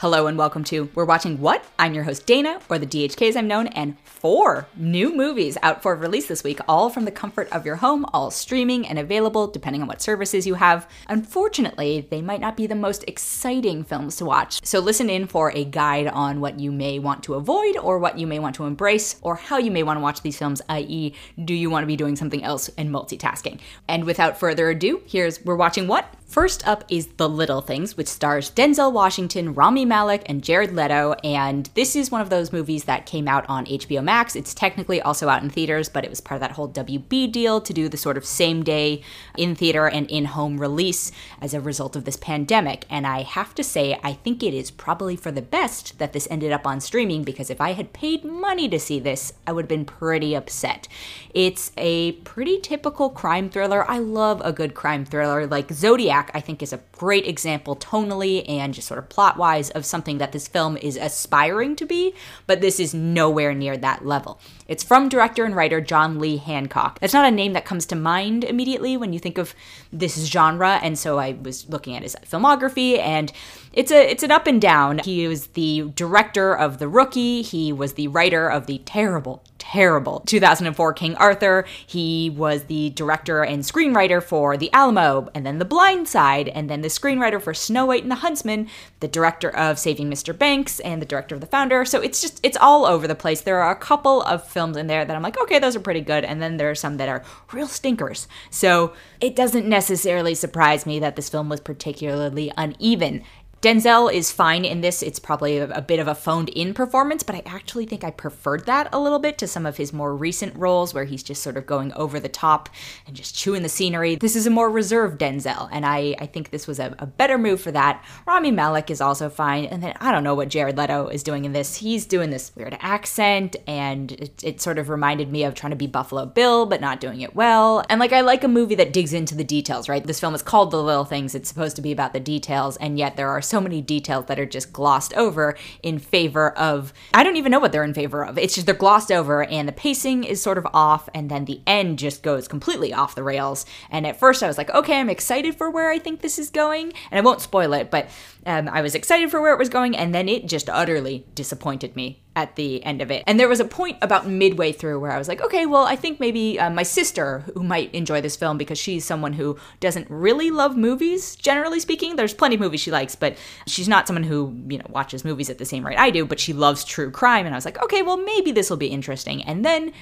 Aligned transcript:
Hello 0.00 0.26
and 0.26 0.36
welcome 0.36 0.62
to 0.64 0.90
We're 0.94 1.06
Watching 1.06 1.40
What? 1.40 1.64
I'm 1.78 1.94
your 1.94 2.04
host 2.04 2.26
Dana, 2.26 2.60
or 2.68 2.78
the 2.78 2.84
DHK 2.84 3.30
as 3.30 3.34
I'm 3.34 3.48
known, 3.48 3.68
and 3.68 3.98
four 4.04 4.68
new 4.76 5.16
movies 5.16 5.56
out 5.62 5.82
for 5.82 5.94
release 5.94 6.28
this 6.28 6.44
week, 6.44 6.60
all 6.68 6.90
from 6.90 7.06
the 7.06 7.10
comfort 7.10 7.50
of 7.50 7.64
your 7.64 7.76
home, 7.76 8.04
all 8.12 8.30
streaming 8.30 8.86
and 8.86 8.98
available 8.98 9.46
depending 9.46 9.80
on 9.80 9.88
what 9.88 10.02
services 10.02 10.46
you 10.46 10.52
have. 10.52 10.86
Unfortunately, 11.08 12.06
they 12.10 12.20
might 12.20 12.42
not 12.42 12.58
be 12.58 12.66
the 12.66 12.74
most 12.74 13.04
exciting 13.08 13.84
films 13.84 14.16
to 14.16 14.26
watch, 14.26 14.62
so 14.66 14.80
listen 14.80 15.08
in 15.08 15.26
for 15.26 15.50
a 15.52 15.64
guide 15.64 16.08
on 16.08 16.42
what 16.42 16.60
you 16.60 16.70
may 16.70 16.98
want 16.98 17.22
to 17.22 17.32
avoid, 17.32 17.78
or 17.78 17.98
what 17.98 18.18
you 18.18 18.26
may 18.26 18.38
want 18.38 18.54
to 18.56 18.66
embrace, 18.66 19.16
or 19.22 19.36
how 19.36 19.56
you 19.56 19.70
may 19.70 19.82
want 19.82 19.96
to 19.96 20.02
watch 20.02 20.20
these 20.20 20.36
films, 20.36 20.60
i.e., 20.68 21.14
do 21.42 21.54
you 21.54 21.70
want 21.70 21.84
to 21.84 21.86
be 21.86 21.96
doing 21.96 22.16
something 22.16 22.44
else 22.44 22.68
and 22.76 22.90
multitasking? 22.90 23.60
And 23.88 24.04
without 24.04 24.38
further 24.38 24.68
ado, 24.68 25.00
here's 25.06 25.42
We're 25.42 25.56
Watching 25.56 25.86
What? 25.86 26.12
First 26.26 26.66
up 26.66 26.84
is 26.90 27.06
The 27.16 27.28
Little 27.28 27.60
Things, 27.60 27.96
which 27.96 28.08
stars 28.08 28.50
Denzel 28.50 28.92
Washington, 28.92 29.54
Rami 29.54 29.85
Malek, 29.86 30.22
and 30.26 30.42
Jared 30.42 30.74
Leto. 30.74 31.14
And 31.24 31.70
this 31.74 31.96
is 31.96 32.10
one 32.10 32.20
of 32.20 32.30
those 32.30 32.52
movies 32.52 32.84
that 32.84 33.06
came 33.06 33.26
out 33.26 33.44
on 33.48 33.66
HBO 33.66 34.02
Max. 34.02 34.36
It's 34.36 34.54
technically 34.54 35.00
also 35.00 35.28
out 35.28 35.42
in 35.42 35.50
theaters, 35.50 35.88
but 35.88 36.04
it 36.04 36.10
was 36.10 36.20
part 36.20 36.36
of 36.36 36.40
that 36.40 36.52
whole 36.52 36.68
WB 36.68 37.32
deal 37.32 37.60
to 37.60 37.72
do 37.72 37.88
the 37.88 37.96
sort 37.96 38.16
of 38.16 38.24
same 38.24 38.62
day 38.62 39.02
in 39.36 39.54
theater 39.54 39.88
and 39.88 40.10
in 40.10 40.26
home 40.26 40.60
release 40.60 41.10
as 41.40 41.54
a 41.54 41.60
result 41.60 41.96
of 41.96 42.04
this 42.04 42.16
pandemic. 42.16 42.84
And 42.90 43.06
I 43.06 43.22
have 43.22 43.54
to 43.56 43.64
say, 43.64 43.98
I 44.02 44.12
think 44.12 44.42
it 44.42 44.54
is 44.54 44.70
probably 44.70 45.16
for 45.16 45.30
the 45.30 45.42
best 45.42 45.98
that 45.98 46.12
this 46.12 46.28
ended 46.30 46.52
up 46.52 46.66
on 46.66 46.80
streaming 46.80 47.24
because 47.24 47.50
if 47.50 47.60
I 47.60 47.72
had 47.72 47.92
paid 47.92 48.24
money 48.24 48.68
to 48.68 48.78
see 48.78 49.00
this, 49.00 49.32
I 49.46 49.52
would 49.52 49.64
have 49.64 49.68
been 49.68 49.84
pretty 49.84 50.34
upset. 50.34 50.86
It's 51.32 51.72
a 51.76 52.12
pretty 52.12 52.60
typical 52.60 53.10
crime 53.10 53.48
thriller. 53.50 53.88
I 53.90 53.98
love 53.98 54.42
a 54.44 54.52
good 54.52 54.74
crime 54.74 55.04
thriller 55.04 55.46
like 55.46 55.72
Zodiac 55.72 56.16
I 56.34 56.40
think, 56.40 56.62
is 56.62 56.72
a 56.72 56.80
great 56.92 57.26
example 57.26 57.76
tonally 57.76 58.48
and 58.48 58.74
just 58.74 58.88
sort 58.88 58.98
of 58.98 59.08
plot 59.08 59.36
wise 59.36 59.70
of 59.76 59.84
something 59.84 60.18
that 60.18 60.32
this 60.32 60.48
film 60.48 60.76
is 60.78 60.96
aspiring 60.96 61.76
to 61.76 61.86
be, 61.86 62.14
but 62.46 62.60
this 62.60 62.80
is 62.80 62.94
nowhere 62.94 63.54
near 63.54 63.76
that 63.76 64.04
level. 64.04 64.40
It's 64.66 64.82
from 64.82 65.08
director 65.08 65.44
and 65.44 65.54
writer 65.54 65.80
John 65.80 66.18
Lee 66.18 66.38
Hancock. 66.38 66.98
That's 66.98 67.12
not 67.12 67.26
a 67.26 67.30
name 67.30 67.52
that 67.52 67.64
comes 67.64 67.86
to 67.86 67.96
mind 67.96 68.42
immediately 68.42 68.96
when 68.96 69.12
you 69.12 69.20
think 69.20 69.38
of 69.38 69.54
this 69.92 70.26
genre, 70.26 70.80
and 70.82 70.98
so 70.98 71.18
I 71.18 71.36
was 71.40 71.68
looking 71.68 71.94
at 71.94 72.02
his 72.02 72.16
filmography 72.24 72.98
and 72.98 73.32
it's 73.72 73.92
a 73.92 74.10
it's 74.10 74.22
an 74.22 74.30
up 74.30 74.46
and 74.46 74.60
down. 74.60 74.98
He 75.04 75.28
was 75.28 75.48
the 75.48 75.92
director 75.94 76.56
of 76.56 76.78
The 76.78 76.88
Rookie, 76.88 77.42
he 77.42 77.72
was 77.72 77.92
the 77.92 78.08
writer 78.08 78.48
of 78.48 78.66
the 78.66 78.78
terrible 78.78 79.44
terrible 79.72 80.20
2004 80.20 80.92
King 80.92 81.16
Arthur. 81.16 81.66
He 81.86 82.30
was 82.30 82.64
the 82.64 82.90
director 82.90 83.42
and 83.42 83.62
screenwriter 83.62 84.22
for 84.22 84.56
The 84.56 84.72
Alamo 84.72 85.28
and 85.34 85.44
then 85.44 85.58
The 85.58 85.64
Blind 85.64 86.08
Side 86.08 86.48
and 86.48 86.70
then 86.70 86.82
the 86.82 86.88
screenwriter 86.88 87.42
for 87.42 87.52
Snow 87.52 87.86
White 87.86 88.02
and 88.02 88.10
the 88.10 88.16
Huntsman, 88.16 88.68
the 89.00 89.08
director 89.08 89.54
of 89.54 89.78
Saving 89.78 90.10
Mr. 90.10 90.36
Banks 90.36 90.78
and 90.80 91.02
the 91.02 91.06
director 91.06 91.34
of 91.34 91.40
The 91.40 91.48
Founder. 91.48 91.84
So 91.84 92.00
it's 92.00 92.20
just 92.20 92.38
it's 92.42 92.56
all 92.56 92.86
over 92.86 93.08
the 93.08 93.14
place. 93.14 93.40
There 93.40 93.60
are 93.60 93.72
a 93.72 93.76
couple 93.76 94.22
of 94.22 94.46
films 94.46 94.76
in 94.76 94.86
there 94.86 95.04
that 95.04 95.16
I'm 95.16 95.22
like, 95.22 95.40
okay, 95.40 95.58
those 95.58 95.74
are 95.74 95.80
pretty 95.80 96.00
good 96.00 96.24
and 96.24 96.40
then 96.40 96.58
there 96.58 96.70
are 96.70 96.76
some 96.76 96.96
that 96.98 97.08
are 97.08 97.24
real 97.52 97.66
stinkers. 97.66 98.28
So 98.50 98.92
it 99.20 99.34
doesn't 99.34 99.68
necessarily 99.68 100.34
surprise 100.34 100.86
me 100.86 101.00
that 101.00 101.16
this 101.16 101.28
film 101.28 101.48
was 101.48 101.60
particularly 101.60 102.52
uneven. 102.56 103.24
Denzel 103.62 104.12
is 104.12 104.30
fine 104.30 104.66
in 104.66 104.82
this. 104.82 105.02
It's 105.02 105.18
probably 105.18 105.56
a, 105.56 105.68
a, 105.70 105.80
bit 105.80 105.98
of 105.98 106.06
a 106.06 106.14
phoned 106.14 106.50
in 106.50 106.74
performance, 106.74 107.22
but 107.22 107.34
I 107.34 107.42
actually 107.46 107.86
think 107.86 108.04
I 108.04 108.10
preferred 108.10 108.66
that 108.66 108.88
a 108.92 109.00
little 109.00 109.18
bit 109.18 109.38
to 109.38 109.48
some 109.48 109.64
of 109.64 109.78
his 109.78 109.94
more 109.94 110.14
recent 110.14 110.54
roles 110.56 110.92
where 110.92 111.04
he's 111.04 111.22
just 111.22 111.42
sort 111.42 111.56
of 111.56 111.64
going 111.64 111.90
over 111.94 112.20
the 112.20 112.28
top 112.28 112.68
and 113.06 113.16
just 113.16 113.34
chewing 113.34 113.62
the 113.62 113.70
scenery. 113.70 114.16
This 114.16 114.36
is 114.36 114.46
a 114.46 114.50
more 114.50 114.68
reserved 114.68 115.18
Denzel, 115.18 115.70
and 115.72 115.86
I, 115.86 116.14
I 116.18 116.26
think 116.26 116.50
this 116.50 116.66
was 116.66 116.78
a, 116.78 116.94
a 116.98 117.06
better 117.06 117.38
move 117.38 117.60
for 117.60 117.72
that. 117.72 118.04
Rami 118.26 118.50
Malek 118.50 118.90
is 118.90 119.00
also 119.00 119.30
fine, 119.30 119.64
and 119.64 119.82
then 119.82 119.94
I 120.00 120.12
don't 120.12 120.24
know 120.24 120.34
what 120.34 120.50
Jared 120.50 120.76
Leto 120.76 121.08
is 121.08 121.22
doing 121.22 121.46
in 121.46 121.52
this. 121.52 121.76
He's 121.76 122.04
doing 122.04 122.28
this 122.28 122.54
weird 122.54 122.76
accent, 122.80 123.56
and 123.66 124.12
it, 124.12 124.44
it 124.44 124.60
sort 124.60 124.78
of 124.78 124.90
reminded 124.90 125.32
me 125.32 125.44
of 125.44 125.54
trying 125.54 125.70
to 125.70 125.76
be 125.76 125.86
Buffalo 125.86 126.26
Bill, 126.26 126.66
but 126.66 126.82
not 126.82 127.00
doing 127.00 127.22
it 127.22 127.34
well. 127.34 127.82
And 127.88 128.00
like, 128.00 128.12
I 128.12 128.20
like 128.20 128.44
a 128.44 128.48
movie 128.48 128.74
that 128.74 128.92
digs 128.92 129.14
into 129.14 129.34
the 129.34 129.44
details, 129.44 129.88
right? 129.88 130.06
This 130.06 130.20
film 130.20 130.34
is 130.34 130.42
called 130.42 130.70
The 130.70 130.82
Little 130.82 131.06
Things, 131.06 131.34
it's 131.34 131.48
supposed 131.48 131.76
to 131.76 131.82
be 131.82 131.90
about 131.90 132.12
the 132.12 132.20
details, 132.20 132.76
and 132.76 132.98
yet 132.98 133.16
there 133.16 133.30
are 133.30 133.40
so 133.46 133.60
many 133.60 133.80
details 133.80 134.26
that 134.26 134.38
are 134.38 134.46
just 134.46 134.72
glossed 134.72 135.14
over 135.14 135.56
in 135.82 135.98
favor 135.98 136.50
of 136.58 136.92
I 137.14 137.22
don't 137.22 137.36
even 137.36 137.50
know 137.50 137.58
what 137.58 137.72
they're 137.72 137.84
in 137.84 137.94
favor 137.94 138.24
of. 138.24 138.38
It's 138.38 138.54
just 138.54 138.66
they're 138.66 138.74
glossed 138.74 139.12
over 139.12 139.44
and 139.44 139.68
the 139.68 139.72
pacing 139.72 140.24
is 140.24 140.42
sort 140.42 140.58
of 140.58 140.66
off 140.74 141.08
and 141.14 141.30
then 141.30 141.44
the 141.44 141.60
end 141.66 141.98
just 141.98 142.22
goes 142.22 142.48
completely 142.48 142.92
off 142.92 143.14
the 143.14 143.22
rails. 143.22 143.64
And 143.90 144.06
at 144.06 144.18
first 144.18 144.42
I 144.42 144.46
was 144.46 144.58
like, 144.58 144.70
okay, 144.70 145.00
I'm 145.00 145.10
excited 145.10 145.54
for 145.56 145.70
where 145.70 145.90
I 145.90 145.98
think 145.98 146.20
this 146.20 146.38
is 146.38 146.50
going. 146.50 146.92
And 147.10 147.18
I 147.18 147.22
won't 147.22 147.40
spoil 147.40 147.72
it, 147.72 147.90
but 147.90 148.08
um, 148.44 148.68
I 148.68 148.82
was 148.82 148.94
excited 148.94 149.30
for 149.30 149.40
where 149.40 149.52
it 149.52 149.58
was 149.58 149.68
going, 149.68 149.96
and 149.96 150.14
then 150.14 150.28
it 150.28 150.46
just 150.46 150.70
utterly 150.70 151.26
disappointed 151.34 151.96
me 151.96 152.22
at 152.36 152.54
the 152.56 152.84
end 152.84 153.00
of 153.00 153.10
it. 153.10 153.24
And 153.26 153.40
there 153.40 153.48
was 153.48 153.60
a 153.60 153.64
point 153.64 153.96
about 154.02 154.28
midway 154.28 154.70
through 154.70 155.00
where 155.00 155.10
I 155.10 155.16
was 155.16 155.26
like, 155.26 155.40
okay, 155.40 155.64
well, 155.64 155.84
I 155.84 155.96
think 155.96 156.20
maybe 156.20 156.60
uh, 156.60 156.68
my 156.68 156.82
sister, 156.82 157.40
who 157.54 157.62
might 157.62 157.92
enjoy 157.94 158.20
this 158.20 158.36
film 158.36 158.58
because 158.58 158.78
she's 158.78 159.06
someone 159.06 159.32
who 159.32 159.56
doesn't 159.80 160.06
really 160.10 160.50
love 160.50 160.76
movies, 160.76 161.34
generally 161.34 161.80
speaking. 161.80 162.16
There's 162.16 162.34
plenty 162.34 162.56
of 162.56 162.60
movies 162.60 162.82
she 162.82 162.90
likes, 162.90 163.16
but 163.16 163.38
she's 163.66 163.88
not 163.88 164.06
someone 164.06 164.22
who, 164.22 164.54
you 164.68 164.76
know, 164.76 164.86
watches 164.90 165.24
movies 165.24 165.48
at 165.48 165.56
the 165.56 165.64
same 165.64 165.84
rate 165.84 165.98
I 165.98 166.10
do, 166.10 166.26
but 166.26 166.38
she 166.38 166.52
loves 166.52 166.84
true 166.84 167.10
crime. 167.10 167.46
And 167.46 167.54
I 167.54 167.58
was 167.58 167.64
like, 167.64 167.82
okay, 167.82 168.02
well, 168.02 168.18
maybe 168.18 168.52
this 168.52 168.68
will 168.68 168.76
be 168.76 168.88
interesting. 168.88 169.42
And 169.42 169.64
then 169.64 169.92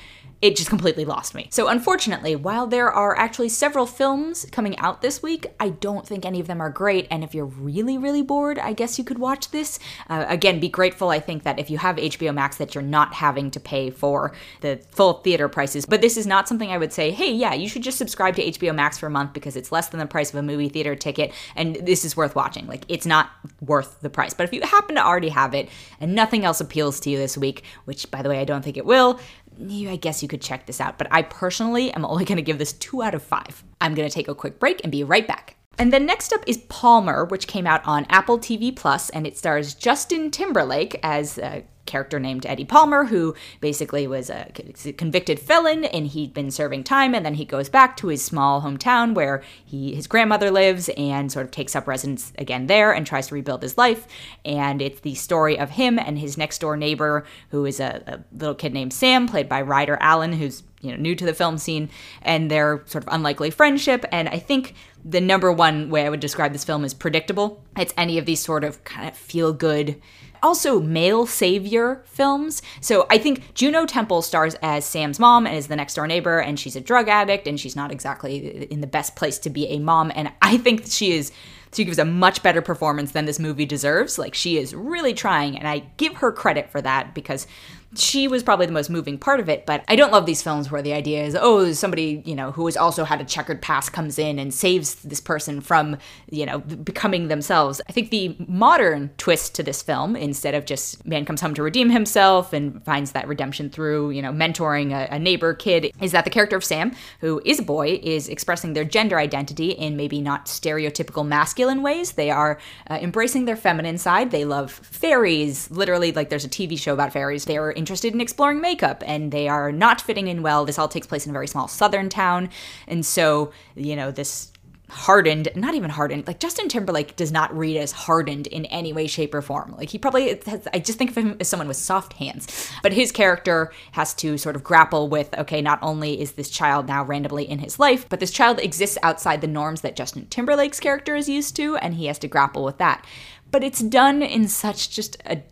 it 0.44 0.56
just 0.56 0.68
completely 0.68 1.06
lost 1.06 1.34
me. 1.34 1.48
So, 1.48 1.68
unfortunately, 1.68 2.36
while 2.36 2.66
there 2.66 2.92
are 2.92 3.16
actually 3.16 3.48
several 3.48 3.86
films 3.86 4.44
coming 4.52 4.78
out 4.78 5.00
this 5.00 5.22
week, 5.22 5.46
I 5.58 5.70
don't 5.70 6.06
think 6.06 6.26
any 6.26 6.38
of 6.38 6.46
them 6.46 6.60
are 6.60 6.68
great. 6.68 7.08
And 7.10 7.24
if 7.24 7.34
you're 7.34 7.46
really, 7.46 7.96
really 7.96 8.20
bored, 8.20 8.58
I 8.58 8.74
guess 8.74 8.98
you 8.98 9.04
could 9.04 9.18
watch 9.18 9.52
this. 9.52 9.78
Uh, 10.10 10.26
again, 10.28 10.60
be 10.60 10.68
grateful, 10.68 11.08
I 11.08 11.18
think, 11.18 11.44
that 11.44 11.58
if 11.58 11.70
you 11.70 11.78
have 11.78 11.96
HBO 11.96 12.34
Max, 12.34 12.58
that 12.58 12.74
you're 12.74 12.82
not 12.82 13.14
having 13.14 13.50
to 13.52 13.58
pay 13.58 13.88
for 13.88 14.32
the 14.60 14.78
full 14.90 15.14
theater 15.14 15.48
prices. 15.48 15.86
But 15.86 16.02
this 16.02 16.18
is 16.18 16.26
not 16.26 16.46
something 16.46 16.70
I 16.70 16.76
would 16.76 16.92
say, 16.92 17.10
hey, 17.10 17.32
yeah, 17.32 17.54
you 17.54 17.66
should 17.66 17.82
just 17.82 17.96
subscribe 17.96 18.36
to 18.36 18.44
HBO 18.44 18.74
Max 18.74 18.98
for 18.98 19.06
a 19.06 19.10
month 19.10 19.32
because 19.32 19.56
it's 19.56 19.72
less 19.72 19.88
than 19.88 19.98
the 19.98 20.04
price 20.04 20.28
of 20.28 20.38
a 20.38 20.42
movie 20.42 20.68
theater 20.68 20.94
ticket. 20.94 21.32
And 21.56 21.76
this 21.76 22.04
is 22.04 22.18
worth 22.18 22.34
watching. 22.34 22.66
Like, 22.66 22.84
it's 22.88 23.06
not 23.06 23.30
worth 23.62 23.98
the 24.02 24.10
price. 24.10 24.34
But 24.34 24.44
if 24.44 24.52
you 24.52 24.60
happen 24.60 24.96
to 24.96 25.02
already 25.02 25.30
have 25.30 25.54
it 25.54 25.70
and 26.00 26.14
nothing 26.14 26.44
else 26.44 26.60
appeals 26.60 27.00
to 27.00 27.08
you 27.08 27.16
this 27.16 27.38
week, 27.38 27.64
which, 27.86 28.10
by 28.10 28.20
the 28.20 28.28
way, 28.28 28.40
I 28.40 28.44
don't 28.44 28.62
think 28.62 28.76
it 28.76 28.84
will, 28.84 29.18
I 29.60 29.96
guess 29.96 30.22
you 30.22 30.28
could 30.28 30.42
check 30.42 30.66
this 30.66 30.80
out, 30.80 30.98
but 30.98 31.08
I 31.10 31.22
personally 31.22 31.92
am 31.92 32.04
only 32.04 32.24
going 32.24 32.36
to 32.36 32.42
give 32.42 32.58
this 32.58 32.72
two 32.72 33.02
out 33.02 33.14
of 33.14 33.22
five. 33.22 33.64
I'm 33.80 33.94
going 33.94 34.08
to 34.08 34.14
take 34.14 34.28
a 34.28 34.34
quick 34.34 34.58
break 34.58 34.80
and 34.82 34.90
be 34.90 35.04
right 35.04 35.26
back. 35.26 35.56
And 35.78 35.92
then 35.92 36.06
next 36.06 36.32
up 36.32 36.42
is 36.46 36.58
Palmer, 36.68 37.24
which 37.24 37.46
came 37.46 37.66
out 37.66 37.84
on 37.86 38.06
Apple 38.08 38.38
TV 38.38 38.74
Plus, 38.74 39.10
and 39.10 39.26
it 39.26 39.36
stars 39.36 39.74
Justin 39.74 40.30
Timberlake 40.30 40.98
as 41.02 41.38
a 41.38 41.64
character 41.86 42.18
named 42.18 42.46
Eddie 42.46 42.64
Palmer, 42.64 43.04
who 43.04 43.34
basically 43.60 44.06
was 44.06 44.30
a 44.30 44.50
convicted 44.96 45.38
felon 45.38 45.84
and 45.84 46.06
he'd 46.08 46.34
been 46.34 46.50
serving 46.50 46.84
time. 46.84 47.14
And 47.14 47.24
then 47.24 47.34
he 47.34 47.44
goes 47.44 47.68
back 47.68 47.96
to 47.98 48.08
his 48.08 48.24
small 48.24 48.62
hometown 48.62 49.14
where 49.14 49.42
he 49.64 49.94
his 49.94 50.06
grandmother 50.06 50.50
lives 50.50 50.88
and 50.96 51.30
sort 51.30 51.46
of 51.46 51.52
takes 51.52 51.76
up 51.76 51.86
residence 51.86 52.32
again 52.38 52.66
there 52.66 52.92
and 52.92 53.06
tries 53.06 53.28
to 53.28 53.34
rebuild 53.34 53.62
his 53.62 53.78
life. 53.78 54.06
And 54.44 54.80
it's 54.80 55.00
the 55.00 55.14
story 55.14 55.58
of 55.58 55.70
him 55.70 55.98
and 55.98 56.18
his 56.18 56.38
next 56.38 56.60
door 56.60 56.76
neighbor, 56.76 57.24
who 57.50 57.64
is 57.66 57.80
a, 57.80 58.02
a 58.06 58.36
little 58.36 58.54
kid 58.54 58.72
named 58.72 58.92
Sam, 58.92 59.28
played 59.28 59.48
by 59.48 59.62
Ryder 59.62 59.98
Allen, 60.00 60.32
who's 60.32 60.62
you 60.84 60.90
know 60.90 60.96
new 60.96 61.14
to 61.14 61.24
the 61.24 61.34
film 61.34 61.58
scene, 61.58 61.90
and 62.22 62.50
their 62.50 62.82
sort 62.86 63.04
of 63.04 63.12
unlikely 63.12 63.50
friendship. 63.50 64.04
And 64.12 64.28
I 64.28 64.38
think 64.38 64.74
the 65.04 65.20
number 65.20 65.52
one 65.52 65.90
way 65.90 66.06
I 66.06 66.10
would 66.10 66.20
describe 66.20 66.52
this 66.52 66.64
film 66.64 66.84
is 66.84 66.94
predictable. 66.94 67.62
It's 67.76 67.94
any 67.96 68.18
of 68.18 68.26
these 68.26 68.40
sort 68.40 68.64
of 68.64 68.84
kind 68.84 69.08
of 69.08 69.16
feel 69.16 69.52
good 69.52 70.00
also 70.44 70.78
male 70.78 71.26
savior 71.26 72.02
films. 72.04 72.62
So 72.80 73.06
I 73.08 73.16
think 73.16 73.54
Juno 73.54 73.86
Temple 73.86 74.20
stars 74.20 74.54
as 74.62 74.84
Sam's 74.84 75.18
mom 75.18 75.46
and 75.46 75.56
is 75.56 75.68
the 75.68 75.74
next 75.74 75.94
door 75.94 76.06
neighbor, 76.06 76.38
and 76.38 76.60
she's 76.60 76.76
a 76.76 76.80
drug 76.80 77.08
addict 77.08 77.48
and 77.48 77.58
she's 77.58 77.74
not 77.74 77.90
exactly 77.90 78.68
in 78.70 78.82
the 78.82 78.86
best 78.86 79.16
place 79.16 79.38
to 79.38 79.50
be 79.50 79.66
a 79.68 79.78
mom. 79.78 80.12
And 80.14 80.30
I 80.42 80.58
think 80.58 80.86
she 80.86 81.12
is 81.12 81.32
she 81.72 81.84
gives 81.84 81.98
a 81.98 82.04
much 82.04 82.40
better 82.42 82.62
performance 82.62 83.10
than 83.10 83.24
this 83.24 83.40
movie 83.40 83.66
deserves. 83.66 84.16
Like 84.16 84.34
she 84.34 84.58
is 84.58 84.74
really 84.74 85.14
trying, 85.14 85.58
and 85.58 85.66
I 85.66 85.90
give 85.96 86.16
her 86.16 86.30
credit 86.30 86.70
for 86.70 86.80
that 86.82 87.14
because 87.14 87.48
she 87.96 88.28
was 88.28 88.42
probably 88.42 88.66
the 88.66 88.72
most 88.72 88.90
moving 88.90 89.18
part 89.18 89.40
of 89.40 89.48
it, 89.48 89.66
but 89.66 89.84
I 89.88 89.96
don't 89.96 90.12
love 90.12 90.26
these 90.26 90.42
films 90.42 90.70
where 90.70 90.82
the 90.82 90.92
idea 90.92 91.24
is, 91.24 91.36
oh, 91.38 91.72
somebody, 91.72 92.22
you 92.24 92.34
know, 92.34 92.52
who 92.52 92.66
has 92.66 92.76
also 92.76 93.04
had 93.04 93.20
a 93.20 93.24
checkered 93.24 93.62
past 93.62 93.92
comes 93.92 94.18
in 94.18 94.38
and 94.38 94.52
saves 94.52 94.96
this 94.96 95.20
person 95.20 95.60
from, 95.60 95.96
you 96.30 96.46
know, 96.46 96.58
becoming 96.58 97.28
themselves. 97.28 97.80
I 97.88 97.92
think 97.92 98.10
the 98.10 98.36
modern 98.46 99.10
twist 99.18 99.54
to 99.56 99.62
this 99.62 99.82
film, 99.82 100.16
instead 100.16 100.54
of 100.54 100.64
just 100.64 101.04
man 101.06 101.24
comes 101.24 101.40
home 101.40 101.54
to 101.54 101.62
redeem 101.62 101.90
himself 101.90 102.52
and 102.52 102.84
finds 102.84 103.12
that 103.12 103.28
redemption 103.28 103.70
through, 103.70 104.10
you 104.10 104.22
know, 104.22 104.32
mentoring 104.32 104.92
a, 104.92 105.14
a 105.14 105.18
neighbor 105.18 105.54
kid, 105.54 105.92
is 106.00 106.12
that 106.12 106.24
the 106.24 106.30
character 106.30 106.56
of 106.56 106.64
Sam, 106.64 106.94
who 107.20 107.40
is 107.44 107.58
a 107.58 107.62
boy, 107.62 108.00
is 108.02 108.28
expressing 108.28 108.72
their 108.72 108.84
gender 108.84 109.18
identity 109.18 109.70
in 109.70 109.96
maybe 109.96 110.20
not 110.20 110.46
stereotypical 110.46 111.26
masculine 111.26 111.82
ways. 111.82 112.12
They 112.12 112.30
are 112.30 112.58
uh, 112.90 112.98
embracing 113.00 113.44
their 113.44 113.56
feminine 113.56 113.98
side. 113.98 114.30
They 114.30 114.44
love 114.44 114.72
fairies, 114.72 115.70
literally, 115.70 116.12
like 116.12 116.28
there's 116.28 116.44
a 116.44 116.48
TV 116.48 116.78
show 116.78 116.92
about 116.92 117.12
fairies. 117.12 117.44
They 117.44 117.56
are 117.56 117.70
interested 117.84 118.14
in 118.14 118.20
exploring 118.22 118.62
makeup 118.62 119.02
and 119.06 119.30
they 119.30 119.46
are 119.46 119.70
not 119.70 120.00
fitting 120.00 120.28
in 120.28 120.42
well. 120.42 120.64
This 120.64 120.78
all 120.78 120.88
takes 120.88 121.06
place 121.06 121.26
in 121.26 121.30
a 121.30 121.34
very 121.34 121.46
small 121.46 121.68
southern 121.68 122.08
town. 122.08 122.48
And 122.88 123.04
so, 123.04 123.52
you 123.74 123.94
know, 123.94 124.10
this 124.10 124.50
hardened, 124.88 125.48
not 125.54 125.74
even 125.74 125.90
hardened. 125.90 126.26
Like 126.26 126.40
Justin 126.40 126.68
Timberlake 126.68 127.16
does 127.16 127.32
not 127.32 127.54
read 127.54 127.76
as 127.76 127.92
hardened 127.92 128.46
in 128.46 128.64
any 128.66 128.92
way, 128.92 129.06
shape, 129.06 129.34
or 129.34 129.42
form. 129.42 129.74
Like 129.76 129.90
he 129.90 129.98
probably 129.98 130.40
has, 130.46 130.66
I 130.72 130.78
just 130.78 130.96
think 130.96 131.10
of 131.10 131.18
him 131.18 131.36
as 131.40 131.48
someone 131.48 131.68
with 131.68 131.76
soft 131.76 132.14
hands. 132.14 132.70
But 132.82 132.92
his 132.94 133.10
character 133.12 133.72
has 133.92 134.14
to 134.14 134.38
sort 134.38 134.56
of 134.56 134.64
grapple 134.64 135.08
with 135.08 135.36
okay, 135.36 135.60
not 135.60 135.78
only 135.82 136.20
is 136.20 136.32
this 136.32 136.48
child 136.48 136.86
now 136.86 137.04
randomly 137.04 137.48
in 137.48 137.58
his 137.58 137.78
life, 137.78 138.08
but 138.08 138.20
this 138.20 138.30
child 138.30 138.60
exists 138.60 138.96
outside 139.02 139.40
the 139.40 139.46
norms 139.46 139.80
that 139.82 139.96
Justin 139.96 140.26
Timberlake's 140.26 140.80
character 140.80 141.16
is 141.16 141.28
used 141.28 141.56
to, 141.56 141.76
and 141.76 141.94
he 141.94 142.06
has 142.06 142.18
to 142.20 142.28
grapple 142.28 142.64
with 142.64 142.78
that. 142.78 143.04
But 143.50 143.64
it's 143.64 143.80
done 143.80 144.22
in 144.22 144.48
such 144.48 144.90
just 144.90 145.16
a 145.26 145.42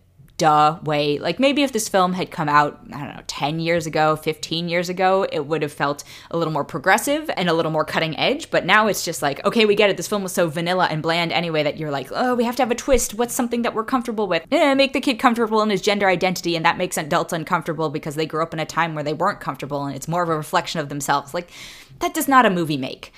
duh 0.42 0.76
way. 0.82 1.20
Like 1.20 1.38
maybe 1.38 1.62
if 1.62 1.70
this 1.70 1.88
film 1.88 2.14
had 2.14 2.32
come 2.32 2.48
out, 2.48 2.80
I 2.92 3.04
don't 3.04 3.16
know, 3.16 3.22
10 3.28 3.60
years 3.60 3.86
ago, 3.86 4.16
15 4.16 4.68
years 4.68 4.88
ago, 4.88 5.24
it 5.30 5.46
would 5.46 5.62
have 5.62 5.72
felt 5.72 6.02
a 6.32 6.36
little 6.36 6.52
more 6.52 6.64
progressive 6.64 7.30
and 7.36 7.48
a 7.48 7.52
little 7.52 7.70
more 7.70 7.84
cutting 7.84 8.18
edge. 8.18 8.50
But 8.50 8.66
now 8.66 8.88
it's 8.88 9.04
just 9.04 9.22
like, 9.22 9.44
okay, 9.44 9.66
we 9.66 9.76
get 9.76 9.88
it. 9.88 9.96
This 9.96 10.08
film 10.08 10.24
was 10.24 10.32
so 10.32 10.48
vanilla 10.48 10.88
and 10.90 11.00
bland 11.00 11.30
anyway 11.30 11.62
that 11.62 11.76
you're 11.76 11.92
like, 11.92 12.08
oh, 12.10 12.34
we 12.34 12.42
have 12.42 12.56
to 12.56 12.62
have 12.62 12.72
a 12.72 12.74
twist. 12.74 13.14
What's 13.14 13.34
something 13.34 13.62
that 13.62 13.72
we're 13.72 13.84
comfortable 13.84 14.26
with? 14.26 14.44
Eh, 14.50 14.74
make 14.74 14.94
the 14.94 15.00
kid 15.00 15.20
comfortable 15.20 15.62
in 15.62 15.70
his 15.70 15.80
gender 15.80 16.08
identity, 16.08 16.56
and 16.56 16.64
that 16.64 16.76
makes 16.76 16.98
adults 16.98 17.32
uncomfortable 17.32 17.88
because 17.88 18.16
they 18.16 18.26
grew 18.26 18.42
up 18.42 18.52
in 18.52 18.58
a 18.58 18.66
time 18.66 18.96
where 18.96 19.04
they 19.04 19.14
weren't 19.14 19.38
comfortable 19.38 19.84
and 19.84 19.94
it's 19.94 20.08
more 20.08 20.24
of 20.24 20.28
a 20.28 20.36
reflection 20.36 20.80
of 20.80 20.88
themselves. 20.88 21.32
Like, 21.32 21.52
that 22.00 22.14
does 22.14 22.26
not 22.26 22.46
a 22.46 22.50
movie 22.50 22.76
make. 22.76 23.12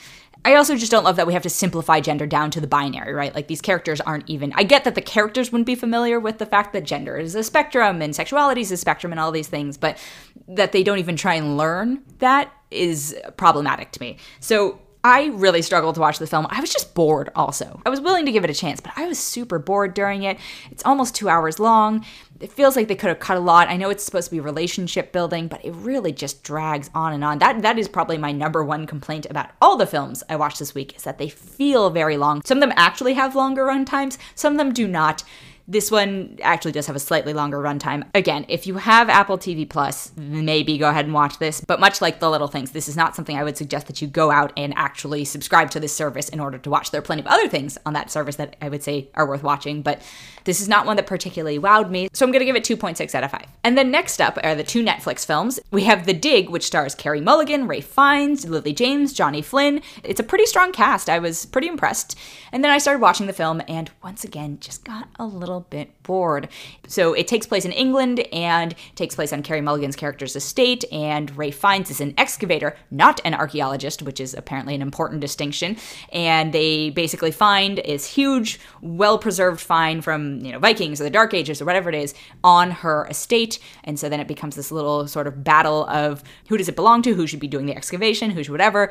I 0.45 0.57
also 0.57 0.77
just 0.77 0.91
don't 0.91 1.05
love 1.05 1.17
that 1.17 1.27
we 1.27 1.33
have 1.33 1.43
to 1.45 1.51
simplify 1.51 2.01
gender 2.01 2.27
down 2.27 2.51
to 2.51 2.61
the 2.61 2.67
binary, 2.67 3.15
right? 3.15 3.35
Like 3.35 3.49
these 3.49 3.63
characters 3.63 4.01
aren't 4.03 4.29
even. 4.29 4.53
I 4.55 4.63
get 4.63 4.85
that 4.85 4.95
the 4.95 5.01
characters 5.01 5.51
wouldn't 5.51 5.67
be 5.67 5.75
familiar 5.75 6.21
with 6.21 6.39
the 6.39 6.47
fact 6.47 6.73
that 6.75 6.85
gender 6.85 7.17
is 7.17 7.35
a 7.35 7.43
spectrum 7.43 8.03
and 8.03 8.15
sexuality 8.15 8.61
is 8.61 8.71
a 8.71 8.77
spectrum 8.77 9.13
and 9.13 9.19
all 9.19 9.33
these 9.33 9.49
things, 9.49 9.79
but 9.79 9.99
that 10.47 10.73
they 10.73 10.83
don't 10.83 10.99
even 10.99 11.17
try 11.17 11.35
and 11.35 11.57
learn 11.57 12.03
that 12.19 12.53
is 12.71 13.17
problematic 13.37 13.93
to 13.93 14.01
me. 14.01 14.19
So 14.41 14.81
I 15.07 15.27
really 15.27 15.61
struggled 15.61 15.97
to 15.97 16.01
watch 16.01 16.19
the 16.19 16.27
film. 16.27 16.47
I 16.49 16.63
was 16.63 16.73
just 16.73 16.95
bored 16.95 17.31
also. 17.37 17.83
I 17.85 17.91
was 17.91 18.01
willing 18.01 18.25
to 18.25 18.33
give 18.33 18.43
it 18.43 18.49
a 18.49 18.55
chance, 18.55 18.81
but 18.81 18.95
I 18.97 19.07
was 19.07 19.19
super 19.19 19.59
bored 19.59 19.93
during 19.93 20.23
it. 20.23 20.39
It's 20.71 20.85
almost 20.87 21.15
two 21.15 21.29
hours 21.29 21.59
long. 21.61 22.07
It 22.41 22.51
feels 22.51 22.75
like 22.75 22.89
they 22.89 22.95
could 22.95 23.11
have 23.11 23.19
cut 23.21 23.37
a 23.37 23.41
lot. 23.41 23.69
I 23.69 23.77
know 23.77 23.91
it's 23.91 24.03
supposed 24.03 24.29
to 24.29 24.35
be 24.35 24.41
relationship 24.41 25.13
building, 25.13 25.47
but 25.47 25.63
it 25.63 25.73
really 25.73 26.11
just 26.11 26.43
drags 26.43 26.89
on 26.95 27.13
and 27.13 27.23
on. 27.23 27.39
That 27.39 27.61
that 27.61 27.79
is 27.79 27.87
probably 27.87 28.17
my 28.17 28.33
number 28.33 28.65
one 28.65 28.87
complaint 28.87 29.27
about 29.29 29.51
all 29.61 29.77
the 29.77 29.87
films 29.87 30.23
I 30.31 30.37
watched 30.37 30.59
this 30.59 30.75
week 30.75 30.97
is 30.97 31.03
that 31.03 31.19
they 31.19 31.29
feel 31.29 31.91
very 31.91 32.17
long. 32.17 32.41
Some 32.43 32.59
of 32.59 32.63
them 32.63 32.73
actually 32.75 33.13
have 33.13 33.37
longer 33.37 33.67
run 33.67 33.85
times, 33.85 34.19
some 34.35 34.55
of 34.55 34.59
them 34.59 34.73
do 34.73 34.89
not. 34.89 35.23
This 35.67 35.91
one 35.91 36.39
actually 36.43 36.73
does 36.73 36.87
have 36.89 36.97
a 36.97 37.01
slightly 37.01 37.33
longer 37.33 37.59
runtime. 37.59 38.05
Again, 38.15 38.45
if 38.49 38.67
you 38.67 38.77
have 38.77 39.09
Apple 39.09 39.39
TV 39.39 39.69
Plus, 39.69 40.13
maybe 40.17 40.77
go 40.77 40.91
ahead 40.91 41.07
and 41.07 41.15
watch 41.15 41.39
this. 41.39 41.63
But 41.63 41.81
much 41.81 42.03
like 42.03 42.21
the 42.21 42.31
little 42.31 42.49
things, 42.49 42.73
this 42.73 42.87
is 42.87 42.97
not 42.97 43.17
something 43.17 43.37
I 43.37 43.45
would 43.45 43.57
suggest 43.57 43.87
that 43.87 44.03
you 44.03 44.09
go 44.09 44.31
out 44.31 44.53
and 44.59 44.75
actually 44.77 45.25
subscribe 45.25 45.71
to 45.71 45.81
this 45.81 45.95
service 45.95 46.29
in 46.29 46.39
order 46.39 46.59
to 46.59 46.69
watch. 46.69 46.91
There 46.91 46.99
are 46.99 47.03
plenty 47.03 47.23
of 47.23 47.29
other 47.29 47.49
things 47.49 47.79
on 47.87 47.95
that 47.95 48.11
service 48.11 48.37
that 48.37 48.57
I 48.61 48.69
would 48.69 48.83
say 48.83 49.09
are 49.15 49.27
worth 49.27 49.43
watching, 49.43 49.81
but 49.81 50.03
this 50.45 50.61
is 50.61 50.69
not 50.69 50.85
one 50.85 50.97
that 50.97 51.07
particularly 51.07 51.59
wowed 51.59 51.91
me. 51.91 52.09
So 52.13 52.27
I'm 52.27 52.33
going 52.33 52.41
to 52.41 52.45
give 52.45 52.57
it 52.57 52.65
2.6 52.65 53.15
out 53.15 53.25
of 53.25 53.31
5. 53.31 53.47
And 53.65 53.79
then 53.79 53.91
next 53.91 54.21
up 54.21 54.39
are 54.45 54.55
the 54.55 54.63
two 54.63 54.85
Netflix 54.85 55.25
films. 55.25 55.59
We 55.71 55.85
have 55.85 56.05
The 56.05 56.13
Dig, 56.13 56.51
which 56.51 56.65
stars 56.67 56.95
Carey 56.95 57.23
Mulligan, 57.23 57.67
Ralph 57.67 57.85
Fiennes, 57.85 58.47
Lily 58.47 58.75
James, 58.75 59.15
Johnny 59.15 59.41
Flynn. 59.41 59.81
It's 60.03 60.21
a 60.21 60.25
pretty 60.25 60.45
strong 60.45 60.73
cast. 60.73 61.09
I 61.09 61.19
was 61.19 61.47
pretty 61.47 61.69
impressed. 61.69 62.19
And 62.53 62.63
then 62.63 62.71
I 62.71 62.77
started 62.77 63.01
watching 63.01 63.27
the 63.27 63.33
film 63.33 63.63
and 63.67 63.91
once 64.03 64.25
again 64.25 64.59
just 64.61 64.85
got 64.85 65.09
a 65.19 65.25
little 65.25 65.54
little 65.55 65.67
bit 65.71 66.03
bored. 66.03 66.49
So 66.87 67.15
it 67.15 67.29
takes 67.29 67.47
place 67.47 67.65
in 67.65 67.73
England 67.73 68.21
and 68.33 68.75
takes 68.95 69.15
place 69.15 69.33
on 69.33 69.43
Carey 69.43 69.61
Mulligan's 69.61 69.97
character's 69.97 70.37
estate, 70.37 70.85
and 70.93 71.35
Ralph 71.37 71.55
Fiennes 71.55 71.91
is 71.91 72.01
an 72.01 72.15
excavator, 72.19 72.77
not 72.91 73.21
an 73.25 73.35
archaeologist, 73.35 74.03
which 74.03 74.21
is 74.21 74.35
apparently 74.35 74.75
an 74.75 74.83
important 74.83 75.21
distinction. 75.21 75.77
And 76.13 76.53
they 76.53 76.91
basically 76.91 77.31
find 77.31 77.79
this 77.79 78.07
huge, 78.07 78.61
well-preserved 78.83 79.61
find 79.61 80.05
from 80.05 80.41
you 80.41 80.53
know 80.53 80.59
Vikings 80.59 81.01
or 81.01 81.05
the 81.05 81.11
Dark 81.11 81.35
Ages 81.35 81.61
or 81.63 81.65
whatever 81.65 81.89
it 81.89 81.95
is 81.95 82.15
on 82.43 82.71
her 82.71 83.07
estate, 83.07 83.59
and 83.85 83.99
so 83.99 84.09
then 84.09 84.21
it 84.21 84.29
becomes 84.29 84.57
this 84.57 84.71
little 84.71 85.07
sort 85.07 85.27
of 85.27 85.45
battle 85.45 85.87
of 85.89 86.23
who 86.49 86.57
does 86.57 86.69
it 86.69 86.77
belong 86.77 87.03
to, 87.03 87.15
who 87.15 87.27
should 87.27 87.41
be 87.41 87.49
doing 87.49 87.67
the 87.67 87.77
excavation, 87.77 88.31
who 88.31 88.43
should 88.43 88.53
whatever 88.53 88.91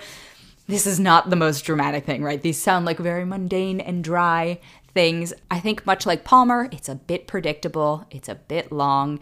this 0.68 0.88
is 0.88 1.00
not 1.00 1.30
the 1.30 1.36
most 1.36 1.66
dramatic 1.66 2.06
thing, 2.06 2.24
right? 2.24 2.42
These 2.42 2.58
sound 2.58 2.86
like 2.86 2.98
very 2.98 3.26
mundane 3.26 3.82
and 3.82 4.02
dry 4.04 4.60
things. 4.94 5.34
I 5.50 5.60
think, 5.60 5.86
much 5.86 6.06
like 6.06 6.24
Palmer, 6.24 6.70
it's 6.72 6.90
a 6.90 6.96
bit 6.96 7.28
predictable, 7.28 8.06
it's 8.12 8.30
a 8.30 8.36
bit 8.36 8.72
long. 8.72 9.20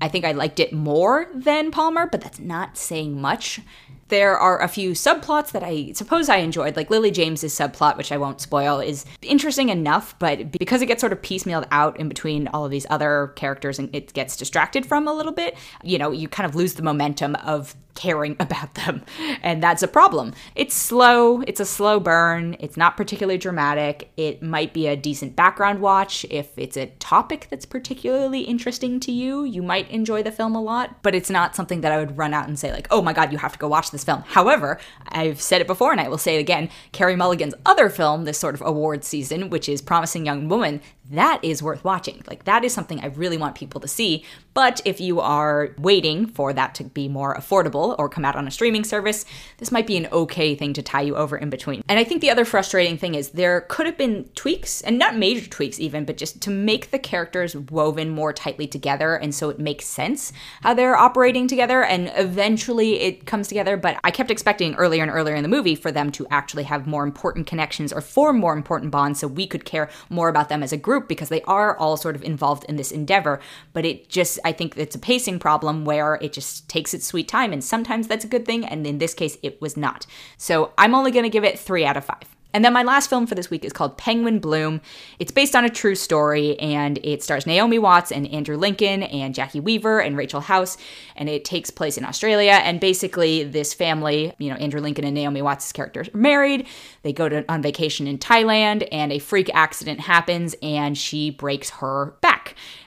I 0.00 0.08
think 0.08 0.24
I 0.24 0.32
liked 0.32 0.60
it 0.60 0.72
more 0.72 1.28
than 1.34 1.70
Palmer, 1.70 2.06
but 2.06 2.20
that's 2.22 2.38
not 2.38 2.78
saying 2.78 3.20
much. 3.20 3.60
There 4.08 4.36
are 4.36 4.60
a 4.60 4.66
few 4.66 4.92
subplots 4.92 5.52
that 5.52 5.62
I 5.62 5.92
suppose 5.92 6.28
I 6.28 6.38
enjoyed, 6.38 6.74
like 6.74 6.90
Lily 6.90 7.10
James's 7.10 7.54
subplot, 7.54 7.96
which 7.96 8.10
I 8.10 8.16
won't 8.16 8.40
spoil, 8.40 8.80
is 8.80 9.04
interesting 9.22 9.68
enough, 9.68 10.18
but 10.18 10.50
because 10.50 10.82
it 10.82 10.86
gets 10.86 11.00
sort 11.00 11.12
of 11.12 11.22
piecemealed 11.22 11.66
out 11.70 12.00
in 12.00 12.08
between 12.08 12.48
all 12.48 12.64
of 12.64 12.70
these 12.70 12.86
other 12.90 13.32
characters 13.36 13.78
and 13.78 13.94
it 13.94 14.12
gets 14.12 14.36
distracted 14.36 14.84
from 14.86 15.06
a 15.06 15.12
little 15.12 15.32
bit, 15.32 15.56
you 15.84 15.98
know, 15.98 16.10
you 16.10 16.28
kind 16.28 16.48
of 16.48 16.56
lose 16.56 16.74
the 16.74 16.82
momentum 16.82 17.36
of 17.36 17.76
caring 17.94 18.36
about 18.40 18.74
them. 18.74 19.02
And 19.42 19.62
that's 19.62 19.82
a 19.82 19.88
problem. 19.88 20.32
It's 20.54 20.74
slow, 20.74 21.42
it's 21.42 21.60
a 21.60 21.64
slow 21.64 22.00
burn, 22.00 22.56
it's 22.60 22.76
not 22.76 22.96
particularly 22.96 23.38
dramatic. 23.38 24.10
It 24.16 24.42
might 24.42 24.72
be 24.72 24.86
a 24.86 24.96
decent 24.96 25.36
background 25.36 25.80
watch 25.80 26.24
if 26.30 26.56
it's 26.56 26.76
a 26.76 26.86
topic 26.98 27.48
that's 27.50 27.66
particularly 27.66 28.42
interesting 28.42 29.00
to 29.00 29.12
you. 29.12 29.44
You 29.44 29.62
might 29.62 29.90
enjoy 29.90 30.22
the 30.22 30.32
film 30.32 30.54
a 30.54 30.62
lot, 30.62 31.02
but 31.02 31.14
it's 31.14 31.30
not 31.30 31.54
something 31.54 31.80
that 31.80 31.92
I 31.92 31.98
would 31.98 32.16
run 32.16 32.34
out 32.34 32.48
and 32.48 32.58
say, 32.58 32.72
like, 32.72 32.88
oh 32.90 33.02
my 33.02 33.12
God, 33.12 33.32
you 33.32 33.38
have 33.38 33.52
to 33.52 33.58
go 33.58 33.68
watch 33.68 33.90
this 33.90 34.04
film. 34.04 34.22
However, 34.26 34.78
I've 35.08 35.40
said 35.40 35.60
it 35.60 35.66
before 35.66 35.92
and 35.92 36.00
I 36.00 36.08
will 36.08 36.18
say 36.18 36.36
it 36.36 36.40
again 36.40 36.70
Carey 36.92 37.16
Mulligan's 37.16 37.54
other 37.66 37.88
film, 37.88 38.24
this 38.24 38.38
sort 38.38 38.54
of 38.54 38.62
award 38.62 39.04
season, 39.04 39.50
which 39.50 39.68
is 39.68 39.82
Promising 39.82 40.26
Young 40.26 40.48
Woman, 40.48 40.80
that 41.10 41.40
is 41.42 41.62
worth 41.62 41.84
watching. 41.84 42.22
Like, 42.26 42.44
that 42.44 42.64
is 42.64 42.72
something 42.72 43.00
I 43.00 43.06
really 43.06 43.36
want 43.36 43.54
people 43.54 43.80
to 43.80 43.88
see. 43.88 44.24
But 44.54 44.80
if 44.84 45.00
you 45.00 45.20
are 45.20 45.70
waiting 45.78 46.26
for 46.26 46.52
that 46.52 46.74
to 46.76 46.84
be 46.84 47.08
more 47.08 47.34
affordable 47.34 47.94
or 47.98 48.08
come 48.08 48.24
out 48.24 48.36
on 48.36 48.46
a 48.46 48.50
streaming 48.50 48.84
service, 48.84 49.24
this 49.58 49.72
might 49.72 49.86
be 49.86 49.96
an 49.96 50.08
okay 50.12 50.54
thing 50.54 50.72
to 50.74 50.82
tie 50.82 51.02
you 51.02 51.16
over 51.16 51.36
in 51.36 51.50
between. 51.50 51.82
And 51.88 51.98
I 51.98 52.04
think 52.04 52.20
the 52.20 52.30
other 52.30 52.44
frustrating 52.44 52.96
thing 52.96 53.14
is 53.14 53.30
there 53.30 53.62
could 53.62 53.86
have 53.86 53.98
been 53.98 54.28
tweaks, 54.34 54.80
and 54.80 54.98
not 54.98 55.16
major 55.16 55.48
tweaks 55.48 55.80
even, 55.80 56.04
but 56.04 56.16
just 56.16 56.40
to 56.42 56.50
make 56.50 56.90
the 56.90 56.98
characters 56.98 57.56
woven 57.56 58.10
more 58.10 58.32
tightly 58.32 58.66
together 58.66 59.14
and 59.14 59.34
so 59.34 59.50
it 59.50 59.58
makes 59.58 59.86
sense 59.86 60.32
how 60.62 60.74
they're 60.74 60.96
operating 60.96 61.48
together 61.48 61.82
and 61.82 62.10
eventually 62.14 63.00
it 63.00 63.26
comes 63.26 63.48
together. 63.48 63.76
But 63.76 63.98
I 64.04 64.10
kept 64.10 64.30
expecting 64.30 64.74
earlier 64.74 65.02
and 65.02 65.10
earlier 65.10 65.34
in 65.34 65.42
the 65.42 65.48
movie 65.48 65.74
for 65.74 65.90
them 65.90 66.10
to 66.12 66.26
actually 66.30 66.64
have 66.64 66.86
more 66.86 67.04
important 67.04 67.46
connections 67.46 67.92
or 67.92 68.00
form 68.00 68.38
more 68.38 68.52
important 68.52 68.90
bonds 68.90 69.20
so 69.20 69.26
we 69.26 69.46
could 69.46 69.64
care 69.64 69.90
more 70.08 70.28
about 70.28 70.48
them 70.48 70.62
as 70.62 70.72
a 70.72 70.76
group 70.76 70.99
because 71.08 71.28
they 71.28 71.42
are 71.42 71.76
all 71.76 71.96
sort 71.96 72.16
of 72.16 72.22
involved 72.22 72.64
in 72.64 72.76
this 72.76 72.92
endeavor. 72.92 73.40
But 73.72 73.84
it 73.84 74.08
just, 74.08 74.38
I 74.44 74.52
think 74.52 74.76
it's 74.76 74.96
a 74.96 74.98
pacing 74.98 75.38
problem 75.38 75.84
where 75.84 76.14
it 76.20 76.32
just 76.32 76.68
takes 76.68 76.94
its 76.94 77.06
sweet 77.06 77.28
time. 77.28 77.52
And 77.52 77.62
sometimes 77.62 78.06
that's 78.06 78.24
a 78.24 78.28
good 78.28 78.46
thing. 78.46 78.64
And 78.64 78.86
in 78.86 78.98
this 78.98 79.14
case, 79.14 79.36
it 79.42 79.60
was 79.60 79.76
not. 79.76 80.06
So 80.36 80.72
I'm 80.78 80.94
only 80.94 81.10
going 81.10 81.24
to 81.24 81.30
give 81.30 81.44
it 81.44 81.58
three 81.58 81.84
out 81.84 81.96
of 81.96 82.04
five. 82.04 82.24
And 82.52 82.64
then 82.64 82.72
my 82.72 82.82
last 82.82 83.08
film 83.08 83.26
for 83.26 83.34
this 83.34 83.50
week 83.50 83.64
is 83.64 83.72
called 83.72 83.96
Penguin 83.96 84.38
Bloom. 84.38 84.80
It's 85.18 85.30
based 85.30 85.54
on 85.54 85.64
a 85.64 85.70
true 85.70 85.94
story 85.94 86.58
and 86.58 86.98
it 87.04 87.22
stars 87.22 87.46
Naomi 87.46 87.78
Watts 87.78 88.10
and 88.10 88.26
Andrew 88.28 88.56
Lincoln 88.56 89.04
and 89.04 89.34
Jacki 89.34 89.62
Weaver 89.62 90.00
and 90.00 90.16
Rachel 90.16 90.40
House. 90.40 90.76
And 91.16 91.28
it 91.28 91.44
takes 91.44 91.70
place 91.70 91.96
in 91.96 92.04
Australia. 92.04 92.52
And 92.52 92.80
basically, 92.80 93.44
this 93.44 93.72
family, 93.74 94.32
you 94.38 94.50
know, 94.50 94.56
Andrew 94.56 94.80
Lincoln 94.80 95.04
and 95.04 95.14
Naomi 95.14 95.42
Watts' 95.42 95.72
characters 95.72 96.08
are 96.12 96.18
married. 96.18 96.66
They 97.02 97.12
go 97.12 97.28
to, 97.28 97.44
on 97.50 97.62
vacation 97.62 98.06
in 98.06 98.18
Thailand 98.18 98.86
and 98.90 99.12
a 99.12 99.18
freak 99.18 99.50
accident 99.54 100.00
happens 100.00 100.54
and 100.62 100.96
she 100.96 101.30
breaks 101.30 101.70
her. 101.70 102.14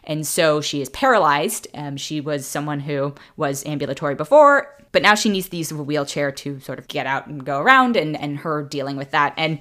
And 0.04 0.26
so 0.26 0.62
she 0.62 0.82
is 0.82 0.90
paralyzed. 0.90 1.68
Um, 1.74 1.98
she 1.98 2.22
was 2.22 2.46
someone 2.46 2.82
who 2.82 3.16
was 3.38 3.66
ambulatory 3.66 4.16
before 4.16 4.74
but 4.94 5.02
now 5.02 5.16
she 5.16 5.28
needs 5.28 5.50
the 5.50 5.58
use 5.58 5.72
of 5.72 5.80
a 5.80 5.84
wheelchair 5.84 6.32
to 6.32 6.60
sort 6.62 6.80
of 6.80 6.88
get 6.88 7.06
out 7.06 7.28
and 7.28 7.44
go 7.44 7.60
around, 7.60 7.98
and, 7.98 8.16
and 8.16 8.38
her 8.38 8.64
dealing 8.64 8.96
with 8.96 9.12
that. 9.12 9.34
And 9.36 9.60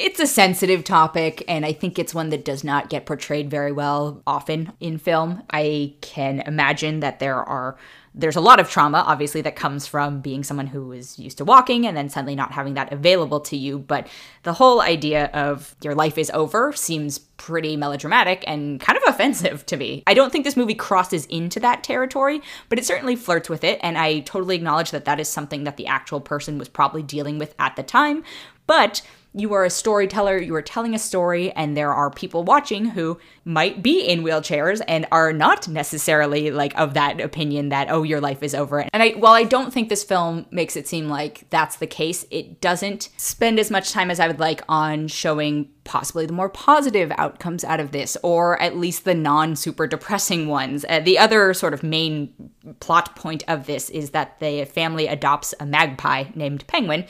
it's 0.00 0.20
a 0.20 0.26
sensitive 0.26 0.84
topic, 0.84 1.44
and 1.46 1.64
I 1.66 1.72
think 1.72 1.98
it's 1.98 2.14
one 2.14 2.30
that 2.30 2.44
does 2.44 2.64
not 2.64 2.88
get 2.88 3.06
portrayed 3.06 3.50
very 3.50 3.72
well 3.72 4.22
often 4.26 4.72
in 4.80 4.98
film. 4.98 5.42
I 5.50 5.94
can 6.00 6.40
imagine 6.40 7.00
that 7.00 7.18
there 7.18 7.36
are 7.36 7.76
there's 8.12 8.36
a 8.36 8.40
lot 8.40 8.58
of 8.58 8.68
trauma, 8.68 9.04
obviously, 9.06 9.40
that 9.42 9.54
comes 9.54 9.86
from 9.86 10.20
being 10.20 10.42
someone 10.42 10.66
who 10.66 10.90
is 10.90 11.16
used 11.16 11.38
to 11.38 11.44
walking 11.44 11.86
and 11.86 11.96
then 11.96 12.08
suddenly 12.08 12.34
not 12.34 12.50
having 12.50 12.74
that 12.74 12.92
available 12.92 13.38
to 13.40 13.56
you. 13.56 13.78
But 13.78 14.08
the 14.42 14.54
whole 14.54 14.80
idea 14.80 15.26
of 15.26 15.76
your 15.80 15.94
life 15.94 16.18
is 16.18 16.28
over 16.34 16.72
seems 16.72 17.20
pretty 17.20 17.76
melodramatic 17.76 18.42
and 18.48 18.80
kind 18.80 18.98
of 18.98 19.04
offensive 19.06 19.64
to 19.66 19.76
me. 19.76 20.02
I 20.08 20.14
don't 20.14 20.32
think 20.32 20.44
this 20.44 20.56
movie 20.56 20.74
crosses 20.74 21.24
into 21.26 21.60
that 21.60 21.84
territory, 21.84 22.42
but 22.68 22.80
it 22.80 22.84
certainly 22.84 23.14
flirts 23.14 23.48
with 23.48 23.62
it. 23.62 23.78
And 23.80 23.96
I 23.96 24.20
totally 24.20 24.56
acknowledge 24.56 24.90
that 24.90 25.04
that 25.04 25.20
is 25.20 25.28
something 25.28 25.62
that 25.62 25.76
the 25.76 25.86
actual 25.86 26.20
person 26.20 26.58
was 26.58 26.68
probably 26.68 27.04
dealing 27.04 27.38
with 27.38 27.54
at 27.60 27.76
the 27.76 27.84
time. 27.84 28.24
But 28.66 29.02
you 29.32 29.52
are 29.54 29.64
a 29.64 29.70
storyteller, 29.70 30.38
you 30.38 30.54
are 30.56 30.62
telling 30.62 30.94
a 30.94 30.98
story, 30.98 31.52
and 31.52 31.76
there 31.76 31.94
are 31.94 32.10
people 32.10 32.42
watching 32.42 32.86
who 32.86 33.18
might 33.44 33.82
be 33.82 34.00
in 34.00 34.22
wheelchairs 34.22 34.80
and 34.88 35.06
are 35.12 35.32
not 35.32 35.68
necessarily 35.68 36.50
like 36.50 36.76
of 36.76 36.94
that 36.94 37.20
opinion 37.20 37.68
that, 37.68 37.90
oh, 37.90 38.02
your 38.02 38.20
life 38.20 38.42
is 38.42 38.54
over. 38.54 38.84
And 38.92 39.02
I, 39.02 39.10
while 39.10 39.32
I 39.32 39.44
don't 39.44 39.72
think 39.72 39.88
this 39.88 40.02
film 40.02 40.46
makes 40.50 40.74
it 40.74 40.88
seem 40.88 41.08
like 41.08 41.48
that's 41.50 41.76
the 41.76 41.86
case, 41.86 42.24
it 42.30 42.60
doesn't 42.60 43.08
spend 43.16 43.60
as 43.60 43.70
much 43.70 43.92
time 43.92 44.10
as 44.10 44.18
I 44.18 44.26
would 44.26 44.40
like 44.40 44.62
on 44.68 45.06
showing 45.06 45.70
possibly 45.84 46.26
the 46.26 46.32
more 46.32 46.48
positive 46.48 47.12
outcomes 47.16 47.64
out 47.64 47.80
of 47.80 47.92
this, 47.92 48.16
or 48.22 48.60
at 48.60 48.76
least 48.76 49.04
the 49.04 49.14
non 49.14 49.56
super 49.56 49.86
depressing 49.86 50.48
ones. 50.48 50.84
Uh, 50.88 51.00
the 51.00 51.18
other 51.18 51.54
sort 51.54 51.74
of 51.74 51.82
main 51.82 52.32
plot 52.80 53.16
point 53.16 53.42
of 53.48 53.66
this 53.66 53.90
is 53.90 54.10
that 54.10 54.38
the 54.40 54.64
family 54.64 55.06
adopts 55.06 55.54
a 55.60 55.66
magpie 55.66 56.24
named 56.34 56.66
Penguin 56.66 57.04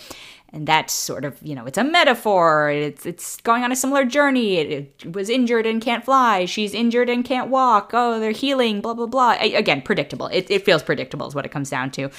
and 0.53 0.67
that's 0.67 0.93
sort 0.93 1.25
of 1.25 1.39
you 1.43 1.55
know 1.55 1.67
it's 1.67 1.79
a 1.79 1.85
metaphor. 1.85 2.71
It's 2.71 3.07
it's 3.07 3.41
going 3.41 3.63
on 3.63 3.73
a 3.73 3.77
similar 3.77 4.05
journey. 4.05 4.57
It, 4.57 4.95
it, 5.03 5.15
was 5.15 5.29
injured 5.29 5.67
and 5.67 5.81
can't 5.81 6.05
fly. 6.05 6.45
She's 6.45 6.75
injured 6.75 7.09
and 7.09 7.25
can't 7.25 7.51
walk. 7.51 7.91
Oh 7.93 8.21
they're 8.21 8.33
healing 8.33 8.81
blah 8.81 8.95
blah 8.95 9.07
blah. 9.07 9.37
I, 9.41 9.53
again 9.57 9.83
predictable. 9.83 10.27
It, 10.27 10.51
it 10.51 10.65
feels 10.65 10.83
predictable 10.83 11.27
is 11.27 11.35
what 11.35 11.47
it 11.47 11.53
comes 11.53 11.71
down 11.71 11.91
to. 11.93 12.11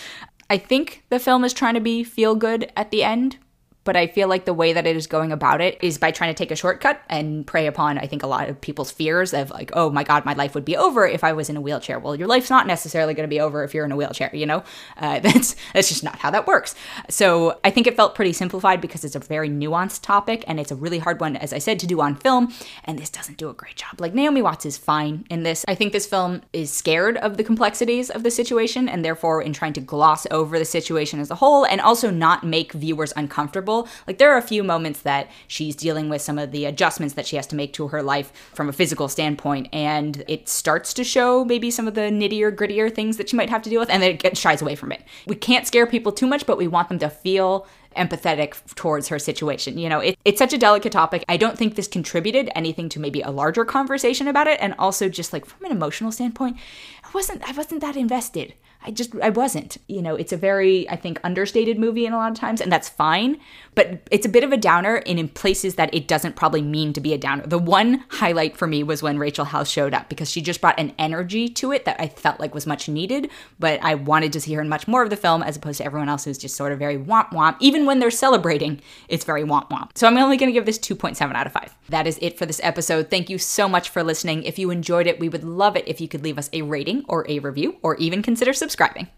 I 0.50 0.58
think 0.58 1.04
the 1.10 1.20
film 1.20 1.44
is 1.44 1.54
trying 1.54 1.76
to 1.76 1.80
be 1.80 2.04
feel 2.04 2.36
good 2.36 2.72
at 2.76 2.92
the 2.92 3.04
end 3.04 3.38
but 3.84 3.96
I 3.96 4.08
feel 4.08 4.28
like 4.28 4.46
the 4.46 4.54
way 4.54 4.74
that 4.74 4.86
it 4.86 4.96
is 4.96 5.08
going 5.08 5.32
about 5.32 5.60
it 5.60 5.78
is 5.82 5.98
by 5.98 6.12
trying 6.12 6.34
to 6.34 6.38
take 6.38 6.52
a 6.52 6.56
shortcut 6.56 7.02
and 7.10 7.46
prey 7.48 7.66
upon, 7.66 7.98
I 7.98 8.06
think, 8.06 8.22
a 8.22 8.28
lot 8.28 8.48
of 8.48 8.62
people's 8.62 8.92
fears 8.92 9.34
of 9.34 9.50
like, 9.50 9.72
oh 9.74 9.90
my 9.90 10.04
God, 10.04 10.24
my 10.24 10.34
life 10.34 10.54
would 10.54 10.66
be 10.66 10.78
over 10.78 11.08
if 11.08 11.24
I 11.24 11.34
was 11.34 11.50
in 11.50 11.58
a 11.58 11.62
wheelchair. 11.62 12.00
Well, 12.00 12.16
your 12.16 12.28
life's 12.28 12.50
not 12.50 12.68
necessarily 12.68 13.14
going 13.14 13.28
to 13.28 13.34
be 13.34 13.40
over 13.40 13.64
if 13.64 13.74
you're 13.74 13.86
in 13.86 13.92
a 13.92 13.96
wheelchair, 13.96 14.30
you 14.34 14.46
know? 14.46 14.64
Uh, 14.98 15.20
that's, 15.22 15.56
that's 15.74 15.90
just 15.90 16.04
not 16.04 16.20
how 16.20 16.30
that 16.32 16.46
works. 16.46 16.76
So 17.10 17.60
I 17.64 17.72
think 17.72 17.88
it 17.88 17.96
felt 17.96 18.14
pretty 18.14 18.34
simplified 18.34 18.82
because 18.82 19.04
it's 19.04 19.16
a 19.16 19.20
very 19.20 19.50
nuanced 19.50 20.02
topic 20.02 20.44
and 20.48 20.60
it's 20.60 20.72
a 20.72 20.76
really 20.76 21.00
hard 21.00 21.20
one, 21.20 21.36
as 21.36 21.52
I 21.52 21.58
said, 21.58 21.80
to 21.80 21.88
do 21.88 22.02
on 22.02 22.16
film. 22.16 22.54
And 22.86 23.00
this 23.00 23.10
doesn't 23.10 23.38
do 23.38 23.50
a 23.50 23.54
great 23.54 23.76
job. 23.76 24.00
Like 24.00 24.14
Naomi 24.14 24.44
Watts 24.44 24.66
is 24.66 24.78
fine 24.78 25.26
in 25.30 25.44
this. 25.44 25.66
I 25.68 25.74
think 25.74 25.92
this 25.92 26.06
film 26.06 26.42
is 26.54 26.72
scared 26.72 27.18
of 27.18 27.38
the 27.38 27.44
complexities 27.44 28.12
of 28.12 28.22
the 28.22 28.32
situation 28.32 28.88
and 28.88 29.04
therefore 29.04 29.42
in 29.42 29.54
trying 29.54 29.74
to 29.74 29.82
gloss 29.82 30.28
over 30.30 30.60
the 30.60 30.66
situation 30.66 31.20
as 31.20 31.32
a 31.32 31.36
whole 31.36 31.66
and 31.66 31.82
also 31.82 32.12
not 32.12 32.44
make 32.44 32.74
viewers 32.74 33.12
uncomfortable 33.16 33.71
like 34.08 34.18
there 34.18 34.32
are 34.34 34.38
a 34.38 34.42
few 34.54 34.64
moments 34.64 35.02
that 35.02 35.30
she's 35.48 35.76
dealing 35.76 36.10
with 36.10 36.22
some 36.22 36.38
of 36.38 36.52
the 36.52 36.66
adjustments 36.66 37.16
that 37.16 37.26
she 37.26 37.36
has 37.36 37.48
to 37.48 37.56
make 37.56 37.74
to 37.74 37.88
her 37.90 38.04
life 38.04 38.32
from 38.54 38.70
a 38.70 38.74
physical 38.74 39.08
standpoint, 39.08 39.68
and 39.74 40.24
it 40.28 40.48
starts 40.48 40.94
to 40.94 41.04
show 41.04 41.46
maybe 41.46 41.72
some 41.72 41.88
of 41.88 41.96
the 41.96 42.02
nittier, 42.02 42.56
grittier 42.56 42.94
things 42.94 43.18
that 43.18 43.30
she 43.30 43.36
might 43.36 43.50
have 43.50 43.62
to 43.64 43.70
deal 43.70 43.80
with, 43.80 43.90
and 43.90 44.02
then 44.02 44.18
it 44.24 44.38
shies 44.38 44.62
away 44.62 44.76
from 44.76 44.92
it. 44.92 45.04
We 45.28 45.36
can't 45.36 45.68
scare 45.68 45.88
people 45.88 46.12
too 46.12 46.28
much, 46.28 46.46
but 46.46 46.58
we 46.58 46.68
want 46.68 46.90
them 46.90 47.00
to 47.00 47.10
feel 47.10 47.68
empathetic 47.96 48.56
towards 48.76 49.10
her 49.10 49.20
situation. 49.20 49.78
You 49.78 49.90
know, 49.90 50.00
it, 50.00 50.18
it's 50.26 50.40
such 50.40 50.54
a 50.54 50.58
delicate 50.58 50.92
topic. 50.92 51.24
I 51.28 51.38
don't 51.38 51.58
think 51.58 51.76
this 51.76 51.88
contributed 51.88 52.50
anything 52.56 52.90
to 52.90 53.00
maybe 53.00 53.22
a 53.22 53.32
larger 53.32 53.66
conversation 53.66 54.28
about 54.28 54.48
it. 54.48 54.60
And 54.62 54.74
also 54.80 55.10
just 55.10 55.34
like 55.34 55.46
from 55.46 55.66
an 55.66 55.72
emotional 55.72 56.12
standpoint, 56.12 56.58
I 57.04 57.10
wasn't 57.14 57.48
I 57.48 57.52
wasn't 57.52 57.82
that 57.82 57.98
invested. 57.98 58.54
I 58.84 58.92
just 58.92 59.14
I 59.22 59.30
wasn't. 59.30 59.78
You 59.88 60.02
know, 60.02 60.16
it's 60.16 60.34
a 60.34 60.38
very 60.38 60.90
I 60.90 60.96
think 60.96 61.20
understated 61.24 61.78
movie 61.78 62.06
in 62.06 62.14
a 62.14 62.18
lot 62.18 62.32
of 62.32 62.38
times, 62.38 62.62
and 62.62 62.72
that's 62.72 62.90
fine. 62.90 63.40
But 63.76 64.02
it's 64.10 64.26
a 64.26 64.30
bit 64.30 64.44
of 64.44 64.52
a 64.52 64.58
downer 64.58 64.98
in, 64.98 65.20
in 65.20 65.30
places 65.30 65.76
that 65.76 65.94
it 65.94 66.08
doesn't 66.08 66.36
probably 66.36 66.62
mean 66.62 66.92
to 66.94 67.00
be 67.00 67.14
a 67.14 67.18
downer. 67.18 67.46
The 67.46 67.60
one 67.60 68.04
highlight 68.10 68.58
for 68.58 68.68
me 68.68 68.84
was 68.84 69.04
when 69.04 69.20
Rachel 69.20 69.46
House 69.46 69.70
showed 69.70 69.94
up 69.94 70.10
because 70.10 70.30
she 70.30 70.42
just 70.42 70.62
brought 70.62 70.80
an 70.80 70.94
energy 70.98 71.48
to 71.50 71.72
it 71.72 71.86
that 71.86 71.96
I 72.00 72.08
felt 72.08 72.40
like 72.40 72.56
was 72.56 72.66
much 72.66 72.90
needed. 72.90 73.30
But 73.60 73.82
I 73.84 73.96
wanted 73.96 74.34
to 74.34 74.42
see 74.42 74.54
her 74.56 74.62
in 74.62 74.70
much 74.70 74.88
more 74.88 75.04
of 75.04 75.10
the 75.10 75.16
film 75.16 75.44
as 75.44 75.56
opposed 75.56 75.78
to 75.78 75.86
everyone 75.86 76.10
else 76.10 76.26
who's 76.26 76.38
just 76.38 76.56
sort 76.56 76.72
of 76.72 76.80
very 76.80 76.98
womp 76.98 77.30
womp. 77.30 77.58
Even 77.60 77.86
when 77.86 78.00
they're 78.00 78.12
celebrating, 78.12 78.82
it's 79.08 79.26
very 79.26 79.44
womp 79.44 79.70
womp. 79.70 79.92
So 79.96 80.08
I'm 80.08 80.18
only 80.18 80.38
going 80.38 80.50
to 80.50 80.54
give 80.54 80.66
this 80.66 80.80
2.7 80.80 81.34
out 81.34 81.46
of 81.46 81.54
5. 81.54 81.76
That 81.90 82.08
is 82.08 82.18
it 82.22 82.38
for 82.38 82.46
this 82.48 82.60
episode. 82.64 83.10
Thank 83.10 83.30
you 83.30 83.38
so 83.38 83.70
much 83.70 83.90
for 83.90 84.04
listening. 84.04 84.44
If 84.44 84.58
you 84.58 84.72
enjoyed 84.72 85.08
it, 85.08 85.20
we 85.20 85.30
would 85.30 85.44
love 85.44 85.78
it 85.78 85.88
if 85.88 86.02
you 86.02 86.08
could 86.08 86.24
leave 86.24 86.38
us 86.38 86.50
a 86.52 86.64
rating 86.64 87.06
or 87.08 87.26
a 87.30 87.40
review 87.40 87.78
or 87.84 87.96
even 87.98 88.22
consider 88.22 88.54
subscribing 88.54 88.71
subscribing. 88.72 89.12